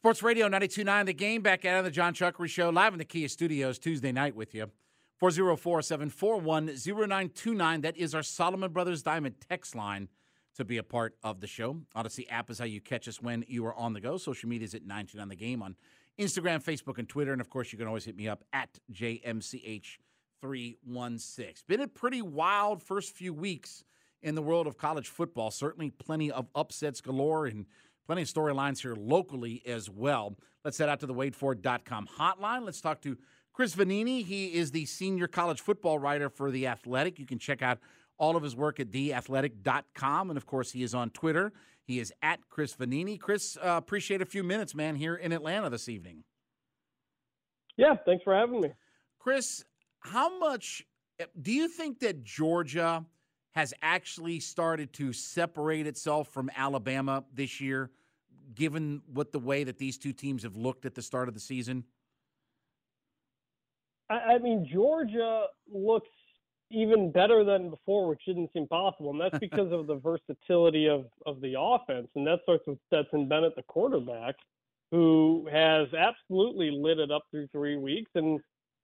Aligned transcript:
Sports 0.00 0.22
Radio 0.22 0.48
92.9 0.48 1.04
The 1.04 1.12
Game 1.12 1.42
back 1.42 1.66
out 1.66 1.76
of 1.76 1.84
the 1.84 1.90
John 1.90 2.14
Chuckery 2.14 2.48
Show 2.48 2.70
live 2.70 2.94
in 2.94 2.98
the 2.98 3.04
Kia 3.04 3.28
Studios 3.28 3.78
Tuesday 3.78 4.12
night 4.12 4.34
with 4.34 4.54
you. 4.54 4.70
404-741-0929. 5.20 7.82
That 7.82 7.98
is 7.98 8.14
our 8.14 8.22
Solomon 8.22 8.72
Brothers 8.72 9.02
Diamond 9.02 9.34
text 9.46 9.74
line 9.74 10.08
to 10.54 10.64
be 10.64 10.78
a 10.78 10.82
part 10.82 11.16
of 11.22 11.42
the 11.42 11.46
show. 11.46 11.82
Audacy 11.94 12.24
app 12.30 12.48
is 12.48 12.58
how 12.58 12.64
you 12.64 12.80
catch 12.80 13.08
us 13.08 13.20
when 13.20 13.44
you 13.46 13.66
are 13.66 13.74
on 13.74 13.92
the 13.92 14.00
go. 14.00 14.16
Social 14.16 14.48
media 14.48 14.64
is 14.64 14.74
at 14.74 14.84
929 14.84 15.28
The 15.28 15.36
Game 15.36 15.62
on 15.62 15.76
Instagram, 16.18 16.64
Facebook, 16.64 16.96
and 16.96 17.06
Twitter. 17.06 17.32
And, 17.32 17.40
of 17.42 17.50
course, 17.50 17.70
you 17.70 17.76
can 17.76 17.86
always 17.86 18.06
hit 18.06 18.16
me 18.16 18.26
up 18.26 18.42
at 18.54 18.78
JMCH316. 18.90 21.66
Been 21.68 21.82
a 21.82 21.88
pretty 21.88 22.22
wild 22.22 22.82
first 22.82 23.14
few 23.14 23.34
weeks 23.34 23.84
in 24.22 24.34
the 24.34 24.40
world 24.40 24.66
of 24.66 24.78
college 24.78 25.08
football. 25.08 25.50
Certainly 25.50 25.90
plenty 25.90 26.32
of 26.32 26.46
upsets 26.54 27.02
galore 27.02 27.44
and– 27.44 27.66
Plenty 28.10 28.22
of 28.22 28.28
storylines 28.28 28.80
here 28.80 28.96
locally 28.96 29.62
as 29.64 29.88
well. 29.88 30.36
Let's 30.64 30.76
head 30.76 30.88
out 30.88 30.98
to 30.98 31.06
the 31.06 31.14
WadeFord.com 31.14 32.08
hotline. 32.18 32.64
Let's 32.64 32.80
talk 32.80 33.00
to 33.02 33.16
Chris 33.52 33.76
Vannini. 33.76 34.24
He 34.24 34.52
is 34.52 34.72
the 34.72 34.84
senior 34.86 35.28
college 35.28 35.60
football 35.60 35.96
writer 35.96 36.28
for 36.28 36.50
The 36.50 36.66
Athletic. 36.66 37.20
You 37.20 37.24
can 37.24 37.38
check 37.38 37.62
out 37.62 37.78
all 38.18 38.34
of 38.34 38.42
his 38.42 38.56
work 38.56 38.80
at 38.80 38.90
theathletic.com. 38.90 40.28
And 40.28 40.36
of 40.36 40.44
course, 40.44 40.72
he 40.72 40.82
is 40.82 40.92
on 40.92 41.10
Twitter. 41.10 41.52
He 41.84 42.00
is 42.00 42.12
at 42.20 42.40
Chris 42.48 42.74
Vannini. 42.74 43.16
Chris, 43.16 43.56
uh, 43.58 43.76
appreciate 43.76 44.20
a 44.20 44.26
few 44.26 44.42
minutes, 44.42 44.74
man, 44.74 44.96
here 44.96 45.14
in 45.14 45.30
Atlanta 45.30 45.70
this 45.70 45.88
evening. 45.88 46.24
Yeah, 47.76 47.94
thanks 48.04 48.24
for 48.24 48.34
having 48.34 48.60
me. 48.60 48.72
Chris, 49.20 49.64
how 50.00 50.36
much 50.36 50.84
do 51.40 51.52
you 51.52 51.68
think 51.68 52.00
that 52.00 52.24
Georgia 52.24 53.06
has 53.52 53.72
actually 53.82 54.40
started 54.40 54.92
to 54.94 55.12
separate 55.12 55.86
itself 55.86 56.26
from 56.26 56.50
Alabama 56.56 57.22
this 57.32 57.60
year? 57.60 57.92
Given 58.54 59.02
what 59.12 59.32
the 59.32 59.38
way 59.38 59.64
that 59.64 59.78
these 59.78 59.98
two 59.98 60.12
teams 60.12 60.42
have 60.42 60.56
looked 60.56 60.86
at 60.86 60.94
the 60.94 61.02
start 61.02 61.28
of 61.28 61.34
the 61.34 61.40
season? 61.40 61.84
I, 64.08 64.34
I 64.34 64.38
mean, 64.38 64.68
Georgia 64.70 65.46
looks 65.72 66.08
even 66.70 67.10
better 67.10 67.44
than 67.44 67.70
before, 67.70 68.08
which 68.08 68.22
didn't 68.26 68.50
seem 68.52 68.66
possible, 68.66 69.10
and 69.10 69.20
that's 69.20 69.38
because 69.40 69.72
of 69.72 69.86
the 69.86 69.96
versatility 69.96 70.88
of 70.88 71.06
of 71.26 71.40
the 71.40 71.54
offense, 71.58 72.08
and 72.14 72.26
that 72.26 72.40
starts 72.42 72.64
with 72.66 72.78
Stetson 72.86 73.28
Bennett, 73.28 73.56
the 73.56 73.62
quarterback, 73.64 74.34
who 74.90 75.48
has 75.50 75.88
absolutely 75.94 76.70
lit 76.70 76.98
it 76.98 77.10
up 77.10 77.22
through 77.30 77.48
three 77.48 77.76
weeks, 77.76 78.10
and 78.14 78.40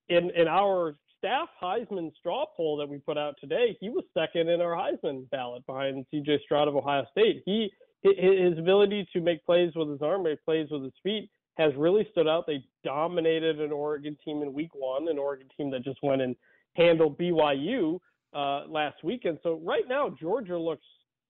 in 0.09 0.31
in 0.31 0.49
our 0.49 0.97
staff 1.19 1.49
Heisman 1.61 2.15
straw 2.17 2.45
poll 2.57 2.77
that 2.77 2.89
we 2.89 2.99
put 2.99 3.19
out 3.19 3.35
today, 3.41 3.77
he 3.81 3.89
was 3.89 4.05
second 4.17 4.49
in 4.49 4.61
our 4.61 4.73
Heisman 4.73 5.29
ballot 5.31 5.65
behind 5.67 6.05
C.J. 6.11 6.41
Stroud 6.45 6.69
of 6.69 6.77
Ohio 6.77 7.07
State. 7.11 7.43
He 7.47 7.73
his 8.03 8.59
ability 8.59 9.09
to 9.13 9.21
make 9.21 9.45
plays 9.45 9.73
with 9.75 9.91
his 9.91 10.03
arm, 10.03 10.25
make 10.25 10.45
plays 10.45 10.69
with 10.71 10.83
his 10.83 10.93
feet, 11.03 11.31
has 11.57 11.73
really 11.77 12.07
stood 12.13 12.29
out. 12.29 12.47
They 12.47 12.65
dominated 12.85 13.61
an 13.61 13.73
Oregon 13.73 14.17
team 14.25 14.43
in 14.43 14.53
Week 14.53 14.71
One, 14.75 15.09
an 15.09 15.19
Oregon 15.19 15.49
team 15.57 15.71
that 15.71 15.85
just 15.85 15.99
went 16.03 16.23
and 16.23 16.37
handled 16.75 17.19
BYU 17.19 17.99
uh, 18.35 18.67
last 18.69 19.03
weekend. 19.03 19.39
So 19.43 19.61
right 19.65 19.85
now, 19.89 20.15
Georgia 20.21 20.59
looks 20.59 20.85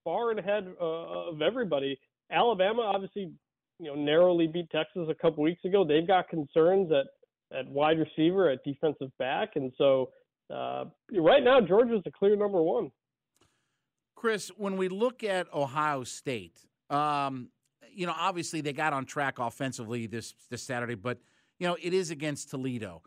far 0.04 0.32
ahead 0.32 0.66
uh, 0.81 0.84
of 1.31 1.43
everybody. 1.43 1.99
Alabama 2.31 2.83
obviously, 2.83 3.33
you 3.78 3.87
know, 3.87 3.94
narrowly 3.94 4.47
beat 4.47 4.71
Texas 4.71 5.06
a 5.09 5.15
couple 5.15 5.44
weeks 5.44 5.65
ago. 5.65 5.84
They've 5.84 6.06
got 6.06 6.28
concerns 6.28 6.91
at 6.93 7.06
at 7.56 7.69
wide 7.69 7.98
receiver, 7.98 8.50
at 8.50 8.65
defensive 8.65 9.16
back, 9.21 9.50
and 9.54 9.72
so 9.78 10.10
uh, 10.53 10.87
right 11.12 11.44
now 11.44 11.60
Georgia's 11.60 12.03
the 12.04 12.10
clear 12.10 12.34
number 12.34 12.60
one. 12.60 12.91
Chris, 14.16 14.50
when 14.56 14.77
we 14.78 14.88
look 14.88 15.22
at 15.22 15.53
Ohio 15.54 16.03
State, 16.03 16.59
um, 16.91 17.50
you 17.93 18.06
know, 18.06 18.15
obviously 18.19 18.62
they 18.62 18.72
got 18.72 18.93
on 18.93 19.04
track 19.04 19.38
offensively 19.38 20.06
this 20.06 20.34
this 20.50 20.62
Saturday, 20.62 20.94
but 20.94 21.19
you 21.59 21.69
know 21.69 21.77
it 21.81 21.93
is 21.93 22.10
against 22.10 22.50
Toledo. 22.50 23.03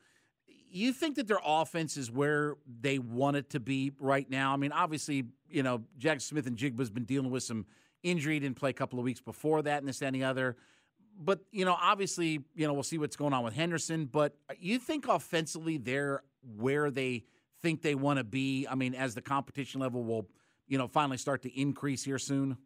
You 0.71 0.93
think 0.93 1.15
that 1.15 1.27
their 1.27 1.39
offense 1.43 1.97
is 1.97 2.11
where 2.11 2.55
they 2.79 2.99
want 2.99 3.37
it 3.37 3.49
to 3.51 3.59
be 3.59 3.91
right 3.99 4.29
now? 4.29 4.53
I 4.53 4.57
mean, 4.57 4.71
obviously, 4.71 5.25
you 5.49 5.63
know, 5.63 5.81
Jack 5.97 6.21
Smith-Njigba's 6.21 6.91
been 6.91 7.05
dealing 7.05 7.31
with 7.31 7.41
some 7.41 7.65
injury, 8.03 8.39
didn't 8.39 8.57
play 8.57 8.69
a 8.69 8.73
couple 8.73 8.99
of 8.99 9.05
weeks 9.05 9.19
before 9.19 9.63
that, 9.63 9.79
and 9.79 9.87
this 9.87 10.03
and 10.03 10.15
the 10.15 10.23
other. 10.23 10.57
But 11.19 11.39
you 11.51 11.65
know, 11.65 11.75
obviously, 11.79 12.43
you 12.55 12.67
know, 12.67 12.73
we'll 12.73 12.83
see 12.83 12.99
what's 12.99 13.15
going 13.15 13.33
on 13.33 13.43
with 13.43 13.55
Henderson. 13.55 14.05
But 14.05 14.35
you 14.59 14.77
think 14.77 15.07
offensively 15.07 15.77
they're 15.77 16.21
where 16.55 16.91
they 16.91 17.23
think 17.61 17.81
they 17.81 17.95
want 17.95 18.17
to 18.17 18.23
be? 18.23 18.67
I 18.69 18.75
mean, 18.75 18.93
as 18.93 19.15
the 19.15 19.21
competition 19.21 19.81
level 19.81 20.03
will 20.03 20.27
you 20.69 20.78
know, 20.78 20.88
finally 20.88 21.18
start 21.18 21.41
to 21.41 21.59
increase 21.59 22.03
here 22.03 22.19
soon? 22.19 22.57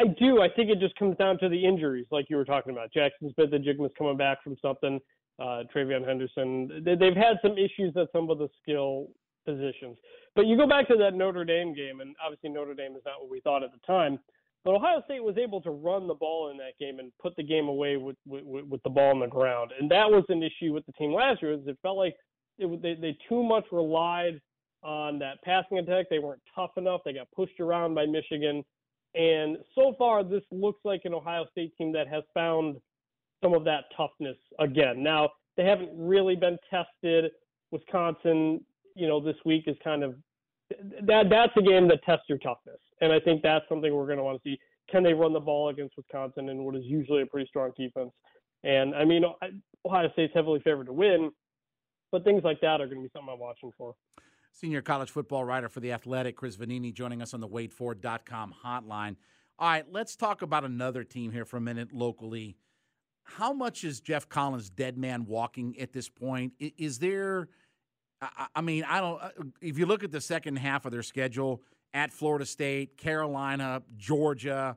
I 0.00 0.04
do. 0.18 0.40
I 0.40 0.48
think 0.56 0.70
it 0.70 0.80
just 0.80 0.96
comes 0.96 1.16
down 1.18 1.38
to 1.38 1.48
the 1.48 1.64
injuries, 1.64 2.06
like 2.10 2.26
you 2.28 2.36
were 2.36 2.44
talking 2.44 2.72
about. 2.72 2.90
Jaxon 2.96 3.32
Smith-Njigba's 3.34 3.92
coming 3.96 4.16
back 4.16 4.42
from 4.42 4.56
something. 4.60 4.98
Uh, 5.38 5.62
TreVeyon 5.74 6.06
Henderson. 6.06 6.82
They, 6.84 6.94
they've 6.94 7.16
had 7.16 7.36
some 7.42 7.52
issues 7.52 7.96
at 7.96 8.08
some 8.12 8.28
of 8.30 8.38
the 8.38 8.48
skill 8.60 9.08
positions. 9.44 9.96
But 10.34 10.46
you 10.46 10.56
go 10.56 10.68
back 10.68 10.88
to 10.88 10.96
that 10.96 11.14
Notre 11.14 11.44
Dame 11.44 11.74
game, 11.74 12.00
and 12.00 12.14
obviously 12.24 12.50
Notre 12.50 12.74
Dame 12.74 12.96
is 12.96 13.02
not 13.04 13.20
what 13.20 13.30
we 13.30 13.40
thought 13.40 13.62
at 13.62 13.70
the 13.72 13.80
time. 13.86 14.18
But 14.64 14.74
Ohio 14.74 15.02
State 15.04 15.22
was 15.22 15.36
able 15.38 15.60
to 15.62 15.70
run 15.70 16.06
the 16.06 16.14
ball 16.14 16.50
in 16.50 16.56
that 16.58 16.78
game 16.78 16.98
and 16.98 17.10
put 17.20 17.34
the 17.36 17.42
game 17.42 17.68
away 17.68 17.96
with 17.96 18.16
with, 18.26 18.44
with 18.44 18.82
the 18.84 18.90
ball 18.90 19.10
on 19.10 19.20
the 19.20 19.26
ground, 19.26 19.72
and 19.78 19.90
that 19.90 20.08
was 20.08 20.24
an 20.28 20.42
issue 20.42 20.72
with 20.72 20.86
the 20.86 20.92
team 20.92 21.12
last 21.12 21.42
year. 21.42 21.52
Is 21.52 21.66
it 21.66 21.78
felt 21.82 21.96
like 21.96 22.14
it, 22.58 22.82
they 22.82 22.94
they 22.94 23.16
too 23.28 23.42
much 23.42 23.64
relied 23.72 24.40
on 24.82 25.18
that 25.20 25.42
passing 25.42 25.78
attack. 25.78 26.06
They 26.10 26.18
weren't 26.18 26.42
tough 26.54 26.72
enough. 26.76 27.02
They 27.04 27.12
got 27.12 27.30
pushed 27.32 27.60
around 27.60 27.94
by 27.94 28.06
Michigan. 28.06 28.64
And 29.14 29.58
so 29.74 29.94
far, 29.98 30.24
this 30.24 30.42
looks 30.50 30.80
like 30.84 31.02
an 31.04 31.14
Ohio 31.14 31.44
State 31.50 31.76
team 31.76 31.92
that 31.92 32.08
has 32.08 32.24
found 32.32 32.76
some 33.42 33.54
of 33.54 33.64
that 33.64 33.84
toughness 33.96 34.36
again. 34.58 35.02
Now, 35.02 35.30
they 35.56 35.64
haven't 35.64 35.90
really 35.94 36.36
been 36.36 36.56
tested. 36.70 37.30
Wisconsin, 37.70 38.64
you 38.94 39.06
know, 39.06 39.20
this 39.20 39.36
week 39.44 39.64
is 39.66 39.76
kind 39.84 40.02
of 40.02 40.14
that 41.06 41.26
that's 41.28 41.52
a 41.58 41.62
game 41.62 41.88
that 41.88 42.02
tests 42.04 42.24
your 42.28 42.38
toughness. 42.38 42.78
And 43.00 43.12
I 43.12 43.20
think 43.20 43.42
that's 43.42 43.64
something 43.68 43.94
we're 43.94 44.06
going 44.06 44.18
to 44.18 44.24
want 44.24 44.42
to 44.42 44.48
see. 44.48 44.58
Can 44.90 45.02
they 45.02 45.12
run 45.12 45.32
the 45.32 45.40
ball 45.40 45.68
against 45.68 45.96
Wisconsin 45.96 46.48
and 46.48 46.64
what 46.64 46.74
is 46.76 46.84
usually 46.84 47.22
a 47.22 47.26
pretty 47.26 47.46
strong 47.48 47.72
defense? 47.76 48.10
And 48.64 48.94
I 48.94 49.04
mean, 49.04 49.24
Ohio 49.84 50.10
State's 50.12 50.32
heavily 50.34 50.60
favored 50.60 50.86
to 50.86 50.92
win, 50.92 51.30
but 52.10 52.24
things 52.24 52.42
like 52.44 52.60
that 52.60 52.80
are 52.80 52.86
going 52.86 52.98
to 52.98 53.02
be 53.02 53.10
something 53.12 53.32
I'm 53.32 53.40
watching 53.40 53.72
for. 53.76 53.94
Senior 54.52 54.82
college 54.82 55.10
football 55.10 55.44
writer 55.44 55.68
for 55.68 55.80
The 55.80 55.92
Athletic, 55.92 56.36
Chris 56.36 56.56
Vannini, 56.56 56.92
joining 56.92 57.22
us 57.22 57.32
on 57.32 57.40
the 57.40 57.48
WadeFord.com 57.48 58.54
hotline. 58.64 59.16
All 59.58 59.68
right, 59.68 59.84
let's 59.90 60.14
talk 60.14 60.42
about 60.42 60.64
another 60.64 61.04
team 61.04 61.32
here 61.32 61.46
for 61.46 61.56
a 61.56 61.60
minute 61.60 61.92
locally. 61.92 62.56
How 63.24 63.52
much 63.52 63.82
is 63.82 64.00
Geoff 64.00 64.28
Collins 64.28 64.68
dead 64.68 64.98
man 64.98 65.24
walking 65.24 65.78
at 65.80 65.92
this 65.92 66.08
point? 66.08 66.52
Is 66.58 66.98
there, 66.98 67.48
I 68.54 68.60
mean, 68.60 68.84
I 68.84 69.00
don't, 69.00 69.22
uh, 69.22 69.30
if 69.60 69.78
you 69.78 69.86
look 69.86 70.04
at 70.04 70.12
the 70.12 70.20
second 70.20 70.56
half 70.56 70.84
of 70.84 70.92
their 70.92 71.02
schedule 71.02 71.62
at 71.94 72.12
Florida 72.12 72.44
State, 72.44 72.98
Carolina, 72.98 73.82
Georgia, 73.96 74.76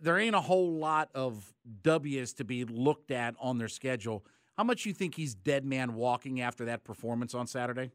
there 0.00 0.18
ain't 0.18 0.36
a 0.36 0.40
whole 0.40 0.74
lot 0.74 1.08
of 1.14 1.52
W's 1.82 2.34
to 2.34 2.44
be 2.44 2.64
looked 2.64 3.10
at 3.10 3.34
on 3.40 3.58
their 3.58 3.68
schedule. 3.68 4.24
How 4.56 4.64
much 4.64 4.86
you 4.86 4.92
think 4.92 5.16
he's 5.16 5.34
dead 5.34 5.64
man 5.64 5.94
walking 5.94 6.40
after 6.40 6.66
that 6.66 6.84
performance 6.84 7.34
on 7.34 7.46
Saturday? 7.46 7.90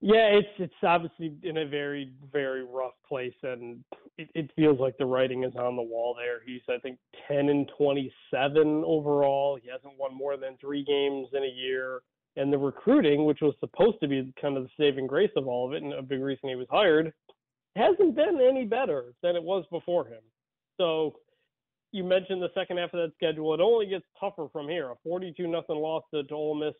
Yeah, 0.00 0.28
it's 0.38 0.48
it's 0.58 0.74
obviously 0.82 1.36
in 1.42 1.58
a 1.58 1.66
very 1.66 2.12
very 2.30 2.64
rough 2.64 2.92
place, 3.08 3.34
and 3.42 3.82
it, 4.18 4.28
it 4.34 4.50
feels 4.54 4.78
like 4.78 4.96
the 4.98 5.06
writing 5.06 5.44
is 5.44 5.54
on 5.56 5.74
the 5.74 5.82
wall 5.82 6.14
there. 6.18 6.40
He's 6.44 6.60
I 6.68 6.78
think 6.78 6.98
ten 7.26 7.48
and 7.48 7.70
twenty 7.78 8.12
seven 8.30 8.82
overall. 8.86 9.58
He 9.60 9.70
hasn't 9.70 9.98
won 9.98 10.14
more 10.14 10.36
than 10.36 10.58
three 10.60 10.84
games 10.84 11.28
in 11.32 11.42
a 11.42 11.46
year, 11.46 12.02
and 12.36 12.52
the 12.52 12.58
recruiting, 12.58 13.24
which 13.24 13.40
was 13.40 13.54
supposed 13.58 13.98
to 14.00 14.08
be 14.08 14.32
kind 14.40 14.56
of 14.56 14.64
the 14.64 14.70
saving 14.78 15.06
grace 15.06 15.30
of 15.34 15.48
all 15.48 15.66
of 15.66 15.72
it, 15.72 15.82
and 15.82 15.94
a 15.94 16.02
big 16.02 16.20
reason 16.20 16.50
he 16.50 16.56
was 16.56 16.68
hired, 16.70 17.12
hasn't 17.74 18.14
been 18.14 18.38
any 18.40 18.66
better 18.66 19.14
than 19.22 19.34
it 19.34 19.42
was 19.42 19.64
before 19.70 20.06
him. 20.06 20.22
So 20.76 21.16
you 21.92 22.04
mentioned 22.04 22.42
the 22.42 22.50
second 22.54 22.76
half 22.76 22.92
of 22.92 23.00
that 23.00 23.14
schedule. 23.14 23.54
It 23.54 23.60
only 23.60 23.86
gets 23.86 24.04
tougher 24.20 24.48
from 24.52 24.68
here. 24.68 24.90
A 24.90 24.94
42 25.02 25.46
nothing 25.46 25.76
loss 25.76 26.02
to, 26.12 26.22
to 26.24 26.34
Ole 26.34 26.54
Miss 26.54 26.74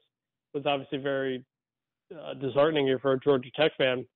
was 0.53 0.67
obviously 0.67 0.99
very 0.99 1.45
uh, 2.14 2.35
disheartening 2.35 2.87
here 2.87 2.99
for 2.99 3.12
a 3.12 3.20
Georgia 3.20 3.50
Tech 3.56 3.73
fan. 3.76 4.06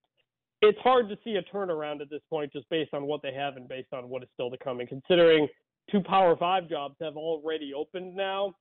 It's 0.63 0.79
hard 0.81 1.09
to 1.09 1.17
see 1.25 1.37
a 1.37 1.43
turnaround 1.55 2.01
at 2.03 2.11
this 2.11 2.21
point 2.29 2.53
just 2.53 2.69
based 2.69 2.93
on 2.93 3.07
what 3.07 3.23
they 3.23 3.33
have 3.33 3.57
and 3.57 3.67
based 3.67 3.93
on 3.93 4.09
what 4.09 4.23
is 4.23 4.29
still 4.35 4.51
to 4.51 4.59
come. 4.59 4.81
And 4.81 4.89
considering 4.89 5.49
two 5.91 6.01
Power 6.01 6.37
Five 6.37 6.69
jobs 6.69 6.97
have 7.01 7.17
already 7.17 7.73
opened 7.73 8.15
now, 8.15 8.55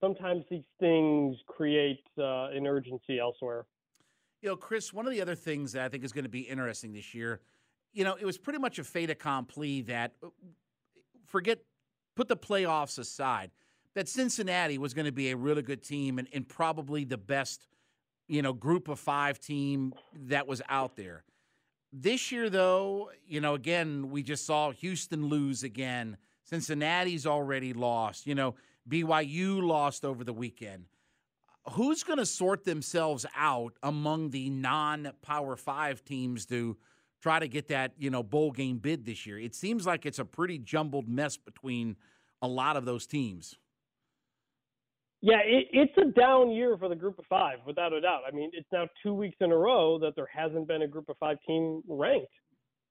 sometimes 0.00 0.44
these 0.50 0.64
things 0.78 1.36
create 1.46 2.04
uh, 2.18 2.48
an 2.50 2.66
urgency 2.66 3.18
elsewhere. 3.18 3.64
You 4.42 4.50
know, 4.50 4.56
Chris, 4.56 4.92
one 4.92 5.06
of 5.06 5.12
the 5.12 5.22
other 5.22 5.34
things 5.34 5.72
that 5.72 5.84
I 5.84 5.88
think 5.88 6.04
is 6.04 6.12
going 6.12 6.24
to 6.24 6.30
be 6.30 6.42
interesting 6.42 6.92
this 6.92 7.14
year, 7.14 7.40
you 7.92 8.04
know, 8.04 8.14
it 8.20 8.26
was 8.26 8.38
pretty 8.38 8.58
much 8.58 8.78
a 8.78 8.84
fait 8.84 9.10
accompli 9.10 9.80
that 9.82 10.12
uh, 10.22 10.28
forget, 11.26 11.60
put 12.14 12.28
the 12.28 12.36
playoffs 12.36 12.98
aside, 12.98 13.50
that 13.94 14.06
Cincinnati 14.06 14.76
was 14.76 14.92
going 14.92 15.06
to 15.06 15.12
be 15.12 15.30
a 15.30 15.36
really 15.36 15.62
good 15.62 15.82
team 15.82 16.18
and, 16.18 16.28
and 16.32 16.46
probably 16.46 17.04
the 17.04 17.18
best– 17.18 17.66
you 18.28 18.42
know, 18.42 18.52
group 18.52 18.88
of 18.88 19.00
five 19.00 19.40
team 19.40 19.94
that 20.26 20.46
was 20.46 20.62
out 20.68 20.96
there. 20.96 21.24
This 21.92 22.30
year, 22.30 22.50
though, 22.50 23.10
you 23.26 23.40
know, 23.40 23.54
again, 23.54 24.10
we 24.10 24.22
just 24.22 24.44
saw 24.44 24.70
Houston 24.70 25.26
lose 25.26 25.62
again. 25.62 26.18
Cincinnati's 26.44 27.26
already 27.26 27.72
lost. 27.72 28.26
You 28.26 28.34
know, 28.34 28.54
BYU 28.88 29.62
lost 29.62 30.04
over 30.04 30.22
the 30.22 30.32
weekend. 30.32 30.84
Who's 31.72 32.02
going 32.02 32.18
to 32.18 32.26
sort 32.26 32.64
themselves 32.64 33.26
out 33.36 33.74
among 33.82 34.30
the 34.30 34.50
non 34.50 35.12
Power 35.22 35.56
Five 35.56 36.04
teams 36.04 36.46
to 36.46 36.76
try 37.22 37.38
to 37.38 37.48
get 37.48 37.68
that, 37.68 37.92
you 37.98 38.10
know, 38.10 38.22
bowl 38.22 38.52
game 38.52 38.78
bid 38.78 39.04
this 39.04 39.26
year? 39.26 39.38
It 39.38 39.54
seems 39.54 39.86
like 39.86 40.06
it's 40.06 40.18
a 40.18 40.24
pretty 40.24 40.58
jumbled 40.58 41.08
mess 41.08 41.36
between 41.36 41.96
a 42.40 42.48
lot 42.48 42.76
of 42.76 42.84
those 42.84 43.06
teams. 43.06 43.56
Yeah, 45.20 45.38
it, 45.44 45.66
it's 45.72 45.92
a 45.98 46.12
down 46.18 46.50
year 46.50 46.76
for 46.78 46.88
the 46.88 46.94
group 46.94 47.18
of 47.18 47.24
five, 47.28 47.58
without 47.66 47.92
a 47.92 48.00
doubt. 48.00 48.22
I 48.26 48.34
mean, 48.34 48.50
it's 48.52 48.68
now 48.72 48.86
two 49.02 49.14
weeks 49.14 49.36
in 49.40 49.50
a 49.50 49.56
row 49.56 49.98
that 49.98 50.14
there 50.14 50.28
hasn't 50.32 50.68
been 50.68 50.82
a 50.82 50.86
group 50.86 51.08
of 51.08 51.16
five 51.18 51.38
team 51.46 51.82
ranked. 51.88 52.32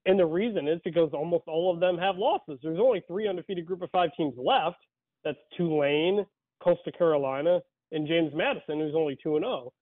And 0.05 0.19
the 0.19 0.25
reason 0.25 0.67
is 0.67 0.79
because 0.83 1.09
almost 1.13 1.45
all 1.47 1.73
of 1.73 1.79
them 1.79 1.97
have 1.97 2.17
losses. 2.17 2.59
There's 2.61 2.79
only 2.79 3.01
three 3.07 3.27
undefeated 3.27 3.65
group 3.65 3.81
of 3.81 3.89
five 3.91 4.09
teams 4.17 4.33
left. 4.37 4.77
That's 5.23 5.37
Tulane, 5.57 6.25
Coastal 6.63 6.91
Carolina, 6.97 7.59
and 7.91 8.07
James 8.07 8.31
Madison, 8.33 8.79
who's 8.79 8.95
only 8.95 9.17
2 9.21 9.37
and 9.37 9.43
0. 9.43 9.73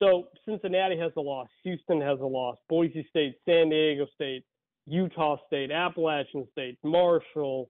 So 0.00 0.28
Cincinnati 0.48 0.96
has 0.98 1.12
a 1.16 1.20
loss, 1.20 1.48
Houston 1.64 2.00
has 2.00 2.20
a 2.20 2.24
loss, 2.24 2.56
Boise 2.68 3.06
State, 3.10 3.34
San 3.44 3.70
Diego 3.70 4.06
State, 4.14 4.44
Utah 4.86 5.36
State, 5.46 5.70
Appalachian 5.70 6.46
State, 6.52 6.78
Marshall, 6.84 7.68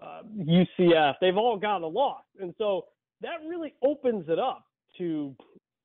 uh, 0.00 0.22
UCF. 0.38 1.14
They've 1.20 1.36
all 1.36 1.58
got 1.58 1.82
a 1.82 1.86
loss. 1.86 2.22
And 2.40 2.54
so 2.58 2.86
that 3.20 3.38
really 3.46 3.74
opens 3.82 4.28
it 4.28 4.38
up 4.38 4.64
to 4.98 5.34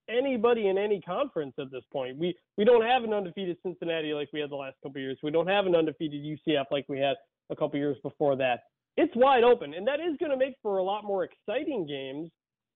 anybody 0.09 0.67
in 0.67 0.77
any 0.77 1.01
conference 1.01 1.53
at 1.59 1.71
this 1.71 1.83
point. 1.91 2.17
We 2.17 2.35
we 2.57 2.65
don't 2.65 2.85
have 2.85 3.03
an 3.03 3.13
undefeated 3.13 3.57
Cincinnati 3.63 4.13
like 4.13 4.29
we 4.33 4.39
had 4.39 4.49
the 4.49 4.55
last 4.55 4.75
couple 4.83 5.01
years. 5.01 5.17
We 5.23 5.31
don't 5.31 5.47
have 5.47 5.65
an 5.65 5.75
undefeated 5.75 6.21
UCF 6.21 6.65
like 6.71 6.85
we 6.89 6.99
had 6.99 7.15
a 7.49 7.55
couple 7.55 7.79
years 7.79 7.97
before 8.03 8.35
that. 8.37 8.61
It's 8.97 9.15
wide 9.15 9.43
open, 9.43 9.73
and 9.73 9.87
that 9.87 9.99
is 9.99 10.17
going 10.19 10.31
to 10.31 10.37
make 10.37 10.55
for 10.61 10.77
a 10.77 10.83
lot 10.83 11.03
more 11.03 11.23
exciting 11.23 11.87
games 11.87 12.29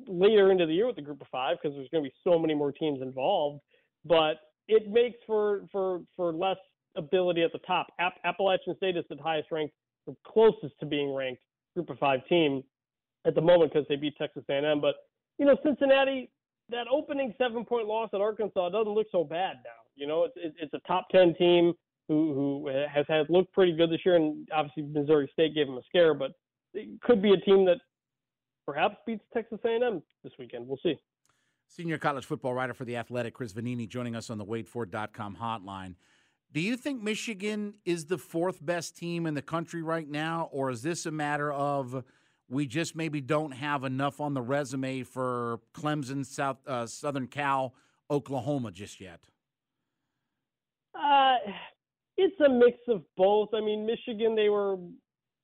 later 0.07 0.51
into 0.51 0.65
the 0.65 0.73
year 0.73 0.87
with 0.87 0.95
the 0.95 1.01
group 1.01 1.21
of 1.21 1.27
five 1.31 1.57
because 1.61 1.75
there's 1.75 1.89
going 1.89 2.03
to 2.03 2.09
be 2.09 2.15
so 2.23 2.39
many 2.39 2.53
more 2.53 2.71
teams 2.71 3.01
involved. 3.01 3.61
But 4.05 4.35
it 4.67 4.89
makes 4.89 5.17
for 5.25 5.63
for 5.71 6.01
for 6.15 6.33
less 6.33 6.57
ability 6.95 7.41
at 7.43 7.51
the 7.51 7.59
top. 7.59 7.87
App- 7.99 8.19
Appalachian 8.23 8.75
State 8.77 8.97
is 8.97 9.05
the 9.09 9.17
highest 9.21 9.51
ranked, 9.51 9.73
closest 10.25 10.79
to 10.79 10.85
being 10.85 11.13
ranked 11.13 11.41
group 11.75 11.89
of 11.89 11.97
five 11.97 12.25
team 12.27 12.63
at 13.25 13.35
the 13.35 13.41
moment 13.41 13.73
because 13.73 13.87
they 13.87 13.95
beat 13.95 14.15
Texas 14.17 14.43
A&M. 14.49 14.81
But 14.81 14.95
you 15.37 15.45
know, 15.45 15.57
Cincinnati, 15.63 16.29
that 16.69 16.87
opening 16.91 17.33
seven 17.37 17.65
point 17.65 17.87
loss 17.87 18.09
at 18.13 18.21
Arkansas 18.21 18.69
doesn't 18.69 18.93
look 18.93 19.07
so 19.11 19.23
bad 19.23 19.57
now. 19.63 19.81
You 19.95 20.07
know, 20.07 20.25
it's 20.35 20.55
it's 20.59 20.73
a 20.73 20.79
top 20.87 21.07
ten 21.11 21.35
team 21.35 21.73
who 22.07 22.33
who 22.33 22.67
has 22.67 23.05
had 23.07 23.29
looked 23.29 23.53
pretty 23.53 23.73
good 23.73 23.89
this 23.89 23.99
year, 24.05 24.15
and 24.15 24.47
obviously 24.53 24.83
Missouri 24.83 25.29
State 25.33 25.55
gave 25.55 25.67
them 25.67 25.77
a 25.77 25.83
scare, 25.87 26.13
but 26.13 26.31
it 26.73 27.01
could 27.01 27.21
be 27.21 27.33
a 27.33 27.37
team 27.37 27.65
that 27.65 27.77
perhaps 28.65 28.95
beats 29.05 29.23
Texas 29.33 29.59
A&M 29.65 30.01
this 30.23 30.33
weekend. 30.39 30.67
We'll 30.67 30.79
see. 30.81 30.97
Senior 31.67 31.97
college 31.97 32.25
football 32.25 32.53
writer 32.53 32.73
for 32.73 32.85
the 32.85 32.97
Athletic, 32.97 33.33
Chris 33.33 33.53
Vannini, 33.53 33.87
joining 33.87 34.15
us 34.15 34.29
on 34.29 34.37
the 34.37 34.45
WadeFord.com 34.45 35.37
hotline. 35.41 35.95
Do 36.51 36.61
you 36.61 36.77
think 36.77 37.01
Michigan 37.01 37.73
is 37.83 38.05
the 38.05 38.17
fourth 38.17 38.63
best 38.63 38.95
team 38.95 39.25
in 39.25 39.33
the 39.33 39.41
country 39.41 39.81
right 39.81 40.07
now, 40.07 40.49
or 40.51 40.69
is 40.69 40.83
this 40.83 41.05
a 41.07 41.11
matter 41.11 41.51
of 41.51 42.03
we 42.53 42.67
just 42.67 42.95
maybe 42.95 43.19
don't 43.19 43.51
have 43.51 43.83
enough 43.83 44.21
on 44.21 44.33
the 44.33 44.41
resume 44.41 45.03
for 45.03 45.59
Clemson, 45.73 46.25
South 46.25 46.57
uh, 46.67 46.85
Southern 46.85 47.27
Cal, 47.27 47.73
Oklahoma 48.09 48.71
just 48.71 49.01
yet? 49.01 49.19
Uh, 50.95 51.35
it's 52.17 52.39
a 52.41 52.49
mix 52.49 52.77
of 52.87 53.01
both. 53.17 53.49
I 53.53 53.61
mean, 53.61 53.85
Michigan 53.85 54.35
they 54.35 54.49
were 54.49 54.77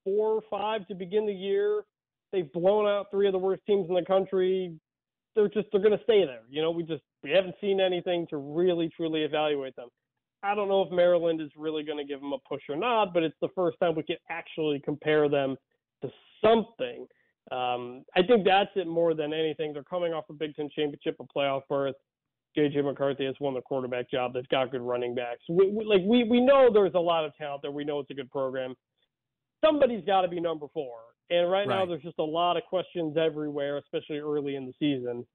four 0.03 0.35
or 0.35 0.41
five 0.49 0.87
to 0.87 0.95
begin 0.95 1.25
the 1.25 1.33
year. 1.33 1.83
They've 2.31 2.51
blown 2.53 2.85
out 2.85 3.07
three 3.11 3.27
of 3.27 3.33
the 3.33 3.39
worst 3.39 3.63
teams 3.65 3.87
in 3.89 3.95
the 3.95 4.05
country. 4.05 4.75
They're 5.35 5.49
just 5.49 5.67
they're 5.71 5.81
going 5.81 5.97
to 5.97 6.03
stay 6.03 6.25
there. 6.25 6.41
You 6.49 6.61
know, 6.61 6.71
we 6.71 6.83
just 6.83 7.03
we 7.23 7.31
haven't 7.31 7.55
seen 7.59 7.79
anything 7.81 8.27
to 8.29 8.37
really 8.37 8.89
truly 8.95 9.23
evaluate 9.23 9.75
them. 9.75 9.89
I 10.41 10.55
don't 10.55 10.69
know 10.69 10.81
if 10.83 10.91
Maryland 10.91 11.41
is 11.41 11.49
really 11.57 11.83
going 11.83 11.97
to 11.97 12.05
give 12.05 12.21
them 12.21 12.31
a 12.31 12.37
push 12.47 12.61
or 12.69 12.77
not, 12.77 13.13
but 13.13 13.23
it's 13.23 13.35
the 13.41 13.49
first 13.55 13.77
time 13.81 13.95
we 13.95 14.03
can 14.03 14.15
actually 14.29 14.81
compare 14.85 15.27
them 15.27 15.57
to 16.01 16.09
something. 16.43 17.07
Um, 17.51 18.05
I 18.15 18.21
think 18.21 18.45
that's 18.45 18.69
it 18.75 18.87
more 18.87 19.13
than 19.13 19.33
anything. 19.33 19.73
They're 19.73 19.83
coming 19.83 20.13
off 20.13 20.25
a 20.29 20.33
Big 20.33 20.55
Ten 20.55 20.69
championship, 20.75 21.17
a 21.19 21.23
playoff 21.23 21.61
berth. 21.69 21.95
JJ 22.57 22.83
McCarthy 22.83 23.25
has 23.25 23.35
won 23.39 23.53
the 23.53 23.61
quarterback 23.61 24.09
job. 24.09 24.33
They've 24.33 24.47
got 24.49 24.71
good 24.71 24.81
running 24.81 25.13
backs. 25.13 25.41
We, 25.47 25.69
we, 25.69 25.85
like 25.85 26.01
we 26.03 26.23
we 26.23 26.41
know 26.41 26.69
there's 26.71 26.95
a 26.95 26.99
lot 26.99 27.25
of 27.25 27.35
talent 27.35 27.61
there. 27.61 27.71
We 27.71 27.83
know 27.83 27.99
it's 27.99 28.09
a 28.09 28.15
good 28.15 28.31
program. 28.31 28.75
Somebody's 29.63 30.03
got 30.05 30.21
to 30.21 30.27
be 30.27 30.39
number 30.39 30.67
four, 30.73 30.97
and 31.29 31.49
right, 31.51 31.67
right, 31.67 31.79
now 31.79 31.85
there's 31.85 32.01
just 32.01 32.19
a 32.19 32.23
lot 32.23 32.57
of 32.57 32.63
questions 32.63 33.17
everywhere, 33.17 33.77
especially 33.77 34.17
early 34.17 34.55
in 34.55 34.65
the 34.65 34.73
season. 34.79 35.25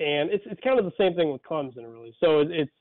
And 0.00 0.30
it's 0.30 0.44
it's 0.46 0.60
kind 0.62 0.78
of 0.78 0.84
the 0.84 0.92
same 0.98 1.14
thing 1.14 1.32
with 1.32 1.42
Clemson, 1.42 1.90
really. 1.90 2.14
So 2.20 2.40
it, 2.40 2.48
it's 2.50 2.72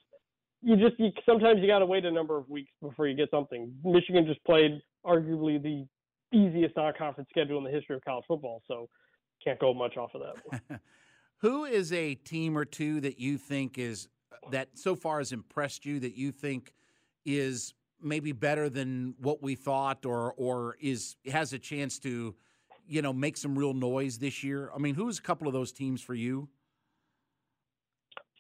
you 0.62 0.76
just 0.76 1.00
you, 1.00 1.12
sometimes 1.26 1.60
you 1.62 1.68
got 1.68 1.80
to 1.80 1.86
wait 1.86 2.06
a 2.06 2.12
number 2.12 2.38
of 2.38 2.50
weeks 2.50 2.72
before 2.82 3.08
you 3.08 3.16
get 3.16 3.30
something. 3.30 3.74
Michigan 3.84 4.26
just 4.26 4.44
played 4.44 4.82
arguably 5.06 5.62
the 5.62 5.86
easiest 6.34 6.76
non-conference 6.76 7.30
schedule 7.30 7.58
in 7.58 7.64
the 7.64 7.72
history 7.72 7.96
of 7.96 8.04
college 8.04 8.26
football. 8.28 8.62
So 8.68 8.90
can't 9.44 9.60
go 9.60 9.74
much 9.74 9.98
off 9.98 10.12
of 10.14 10.22
that. 10.22 10.80
Who 11.42 11.66
is 11.66 11.94
a 11.94 12.16
team 12.16 12.58
or 12.58 12.66
two 12.66 13.00
that 13.02 13.20
you 13.20 13.38
think 13.38 13.78
is 13.78 14.08
that 14.52 14.70
so 14.74 14.96
far 14.96 15.20
has 15.20 15.32
impressed 15.32 15.86
you 15.86 16.00
that 16.00 16.16
you 16.16 16.32
think 16.32 16.74
is 17.26 17.74
maybe 18.02 18.32
better 18.32 18.70
than 18.70 19.16
what 19.20 19.42
we 19.42 19.56
thought 19.56 20.06
or 20.06 20.34
or 20.38 20.78
is 20.80 21.16
has 21.32 21.54
a 21.54 21.60
chance 21.60 22.00
to 22.00 22.36
you 22.88 23.02
know 23.02 23.14
make 23.14 23.38
some 23.38 23.58
real 23.58 23.74
noise 23.74 24.18
this 24.18 24.44
year? 24.44 24.72
I 24.74 24.80
mean, 24.80 24.96
who's 24.96 25.20
a 25.20 25.22
couple 25.22 25.48
of 25.48 25.54
those 25.54 25.72
teams 25.72 26.02
for 26.02 26.16
you? 26.16 26.50